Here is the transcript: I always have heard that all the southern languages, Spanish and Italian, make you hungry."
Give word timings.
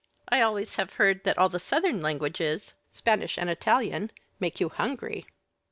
I 0.29 0.41
always 0.41 0.77
have 0.77 0.93
heard 0.93 1.23
that 1.25 1.37
all 1.37 1.47
the 1.47 1.59
southern 1.59 2.01
languages, 2.01 2.73
Spanish 2.89 3.37
and 3.37 3.51
Italian, 3.51 4.09
make 4.39 4.59
you 4.59 4.69
hungry." 4.69 5.27